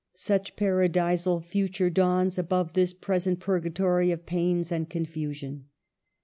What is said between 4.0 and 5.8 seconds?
of pains and confusion.